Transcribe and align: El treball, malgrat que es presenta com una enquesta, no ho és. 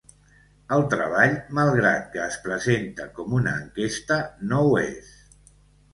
El 0.77 0.85
treball, 0.93 1.35
malgrat 1.59 2.09
que 2.15 2.23
es 2.29 2.39
presenta 2.47 3.07
com 3.19 3.39
una 3.41 3.53
enquesta, 3.61 4.19
no 4.53 4.67
ho 4.71 4.77
és. 4.87 5.17